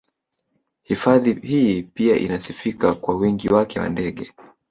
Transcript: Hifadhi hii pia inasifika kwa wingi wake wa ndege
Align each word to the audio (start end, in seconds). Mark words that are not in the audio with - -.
Hifadhi 0.83 1.33
hii 1.33 1.83
pia 1.83 2.15
inasifika 2.17 2.93
kwa 2.93 3.15
wingi 3.15 3.49
wake 3.49 3.79
wa 3.79 3.89
ndege 3.89 4.33